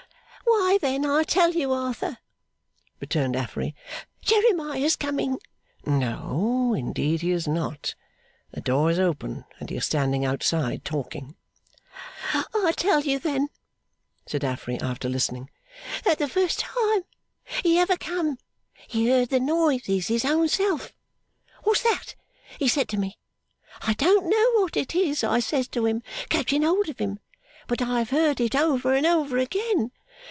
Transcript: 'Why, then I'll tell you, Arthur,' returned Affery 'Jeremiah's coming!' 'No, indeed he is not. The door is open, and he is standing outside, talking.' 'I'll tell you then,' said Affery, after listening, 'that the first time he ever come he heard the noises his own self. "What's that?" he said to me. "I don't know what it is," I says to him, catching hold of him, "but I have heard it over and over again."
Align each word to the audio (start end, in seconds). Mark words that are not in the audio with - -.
'Why, 0.43 0.77
then 0.81 1.05
I'll 1.05 1.25
tell 1.25 1.51
you, 1.51 1.71
Arthur,' 1.73 2.17
returned 2.99 3.35
Affery 3.35 3.73
'Jeremiah's 4.21 4.95
coming!' 4.97 5.39
'No, 5.85 6.73
indeed 6.73 7.21
he 7.21 7.31
is 7.31 7.47
not. 7.47 7.95
The 8.51 8.59
door 8.61 8.89
is 8.91 8.99
open, 8.99 9.45
and 9.59 9.69
he 9.69 9.77
is 9.77 9.85
standing 9.85 10.23
outside, 10.25 10.83
talking.' 10.85 11.35
'I'll 12.53 12.73
tell 12.73 13.01
you 13.01 13.17
then,' 13.17 13.49
said 14.25 14.43
Affery, 14.43 14.79
after 14.79 15.07
listening, 15.09 15.49
'that 16.05 16.19
the 16.19 16.27
first 16.29 16.59
time 16.59 17.03
he 17.63 17.77
ever 17.79 17.95
come 17.97 18.37
he 18.87 19.09
heard 19.09 19.29
the 19.29 19.39
noises 19.39 20.07
his 20.09 20.25
own 20.25 20.47
self. 20.49 20.93
"What's 21.63 21.83
that?" 21.83 22.15
he 22.59 22.67
said 22.67 22.87
to 22.89 22.97
me. 22.99 23.17
"I 23.81 23.93
don't 23.93 24.29
know 24.29 24.61
what 24.61 24.75
it 24.77 24.95
is," 24.95 25.23
I 25.23 25.39
says 25.39 25.67
to 25.69 25.85
him, 25.85 26.03
catching 26.29 26.63
hold 26.63 26.87
of 26.89 26.99
him, 26.99 27.19
"but 27.67 27.81
I 27.81 27.99
have 27.99 28.09
heard 28.11 28.39
it 28.41 28.55
over 28.55 28.93
and 28.93 29.05
over 29.05 29.37
again." 29.37 29.91